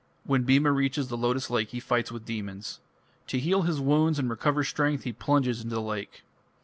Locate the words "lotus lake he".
1.15-1.79